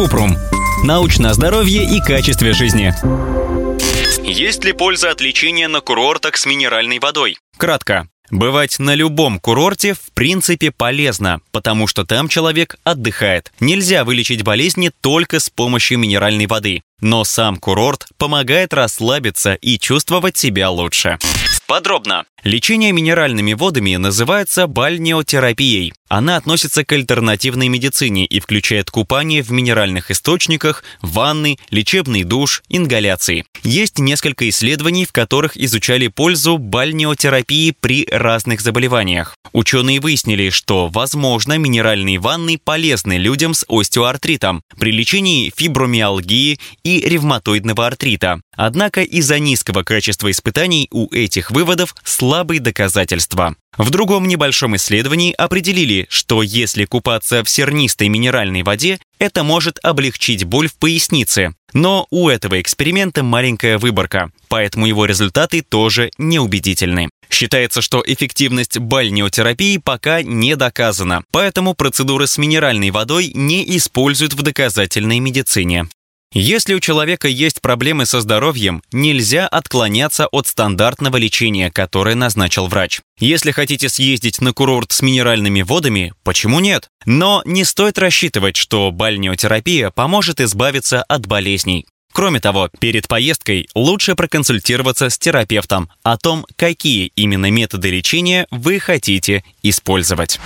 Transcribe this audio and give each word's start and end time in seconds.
Купрум. 0.00 0.34
Научное 0.82 1.34
здоровье 1.34 1.84
и 1.84 2.00
качестве 2.00 2.54
жизни. 2.54 2.94
Есть 4.26 4.64
ли 4.64 4.72
польза 4.72 5.10
от 5.10 5.20
лечения 5.20 5.68
на 5.68 5.82
курортах 5.82 6.38
с 6.38 6.46
минеральной 6.46 6.98
водой? 6.98 7.36
Кратко. 7.58 8.08
Бывать 8.30 8.78
на 8.78 8.94
любом 8.94 9.38
курорте 9.38 9.92
в 9.92 10.10
принципе 10.14 10.70
полезно, 10.70 11.42
потому 11.52 11.86
что 11.86 12.06
там 12.06 12.28
человек 12.28 12.76
отдыхает. 12.82 13.52
Нельзя 13.60 14.04
вылечить 14.04 14.42
болезни 14.42 14.90
только 15.02 15.38
с 15.38 15.50
помощью 15.50 15.98
минеральной 15.98 16.46
воды. 16.46 16.82
Но 17.02 17.24
сам 17.24 17.58
курорт 17.58 18.06
помогает 18.16 18.72
расслабиться 18.72 19.52
и 19.52 19.78
чувствовать 19.78 20.38
себя 20.38 20.70
лучше. 20.70 21.18
Подробно. 21.66 22.24
Лечение 22.42 22.92
минеральными 22.92 23.52
водами 23.52 23.96
называется 23.96 24.66
бальнеотерапией. 24.66 25.92
Она 26.08 26.36
относится 26.36 26.84
к 26.84 26.92
альтернативной 26.92 27.68
медицине 27.68 28.24
и 28.24 28.40
включает 28.40 28.90
купание 28.90 29.42
в 29.42 29.52
минеральных 29.52 30.10
источниках, 30.10 30.82
ванны, 31.02 31.58
лечебный 31.70 32.24
душ, 32.24 32.62
ингаляции. 32.68 33.44
Есть 33.62 33.98
несколько 33.98 34.48
исследований, 34.48 35.04
в 35.04 35.12
которых 35.12 35.56
изучали 35.56 36.08
пользу 36.08 36.56
бальнеотерапии 36.58 37.74
при 37.78 38.08
разных 38.10 38.62
заболеваниях. 38.62 39.36
Ученые 39.52 40.00
выяснили, 40.00 40.50
что, 40.50 40.88
возможно, 40.88 41.58
минеральные 41.58 42.18
ванны 42.18 42.58
полезны 42.58 43.18
людям 43.18 43.54
с 43.54 43.64
остеоартритом 43.68 44.62
при 44.78 44.90
лечении 44.92 45.52
фибромиалгии 45.54 46.58
и 46.82 47.00
ревматоидного 47.00 47.86
артрита. 47.86 48.40
Однако 48.56 49.02
из-за 49.02 49.38
низкого 49.38 49.84
качества 49.84 50.30
испытаний 50.30 50.88
у 50.90 51.12
этих 51.14 51.50
выводов 51.50 51.94
слабые 52.30 52.60
доказательства. 52.60 53.56
В 53.76 53.90
другом 53.90 54.28
небольшом 54.28 54.76
исследовании 54.76 55.32
определили, 55.32 56.06
что 56.10 56.44
если 56.44 56.84
купаться 56.84 57.42
в 57.42 57.50
сернистой 57.50 58.08
минеральной 58.08 58.62
воде, 58.62 59.00
это 59.18 59.42
может 59.42 59.80
облегчить 59.82 60.44
боль 60.44 60.68
в 60.68 60.78
пояснице. 60.78 61.54
Но 61.72 62.06
у 62.10 62.28
этого 62.28 62.60
эксперимента 62.60 63.24
маленькая 63.24 63.78
выборка, 63.78 64.30
поэтому 64.48 64.86
его 64.86 65.06
результаты 65.06 65.62
тоже 65.62 66.12
неубедительны. 66.18 67.08
Считается, 67.28 67.82
что 67.82 68.00
эффективность 68.06 68.78
бальнеотерапии 68.78 69.78
пока 69.78 70.22
не 70.22 70.54
доказана, 70.54 71.24
поэтому 71.32 71.74
процедуры 71.74 72.28
с 72.28 72.38
минеральной 72.38 72.92
водой 72.92 73.32
не 73.34 73.76
используют 73.76 74.34
в 74.34 74.42
доказательной 74.42 75.18
медицине. 75.18 75.88
Если 76.32 76.74
у 76.74 76.80
человека 76.80 77.26
есть 77.26 77.60
проблемы 77.60 78.06
со 78.06 78.20
здоровьем, 78.20 78.84
нельзя 78.92 79.48
отклоняться 79.48 80.28
от 80.28 80.46
стандартного 80.46 81.16
лечения, 81.16 81.72
которое 81.72 82.14
назначил 82.14 82.68
врач. 82.68 83.00
Если 83.18 83.50
хотите 83.50 83.88
съездить 83.88 84.40
на 84.40 84.52
курорт 84.52 84.92
с 84.92 85.02
минеральными 85.02 85.62
водами, 85.62 86.14
почему 86.22 86.60
нет? 86.60 86.88
Но 87.04 87.42
не 87.44 87.64
стоит 87.64 87.98
рассчитывать, 87.98 88.56
что 88.56 88.92
бальнеотерапия 88.92 89.90
поможет 89.90 90.40
избавиться 90.40 91.02
от 91.02 91.26
болезней. 91.26 91.86
Кроме 92.12 92.40
того, 92.40 92.68
перед 92.80 93.06
поездкой 93.06 93.68
лучше 93.74 94.14
проконсультироваться 94.14 95.10
с 95.10 95.18
терапевтом 95.18 95.88
о 96.02 96.16
том, 96.16 96.44
какие 96.56 97.12
именно 97.14 97.50
методы 97.50 97.90
лечения 97.90 98.46
вы 98.50 98.80
хотите 98.80 99.44
использовать. 99.62 100.40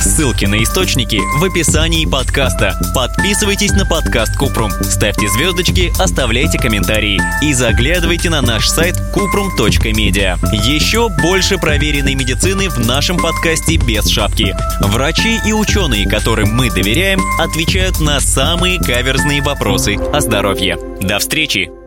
Ссылки 0.00 0.44
на 0.44 0.62
источники 0.62 1.18
в 1.38 1.44
описании 1.44 2.04
подкаста. 2.04 2.78
Подписывайтесь 2.94 3.72
на 3.72 3.86
подкаст 3.86 4.36
Купрум, 4.36 4.70
ставьте 4.82 5.28
звездочки, 5.28 5.92
оставляйте 5.98 6.58
комментарии 6.58 7.20
и 7.42 7.52
заглядывайте 7.54 8.28
на 8.28 8.42
наш 8.42 8.68
сайт 8.68 8.96
kuprum.media. 9.14 10.38
Еще 10.52 11.08
больше 11.22 11.58
проверенной 11.58 12.14
медицины 12.14 12.68
в 12.68 12.78
нашем 12.78 13.16
подкасте 13.18 13.76
без 13.76 14.06
шапки. 14.08 14.54
Врачи 14.80 15.40
и 15.46 15.52
ученые, 15.52 16.08
которым 16.08 16.54
мы 16.54 16.70
доверяем, 16.70 17.20
отвечают 17.40 18.00
на 18.00 18.20
самые 18.20 18.78
каверзные 18.78 19.42
вопросы 19.42 19.96
о 19.96 20.20
здоровье. 20.20 20.78
До 21.00 21.18
встречи! 21.18 21.83